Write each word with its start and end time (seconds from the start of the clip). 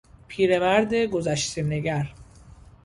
پیرمرد 0.27 0.93
گذشتهنگر 0.95 2.13